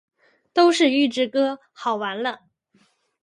[0.51, 2.39] 都是预制歌，好完了！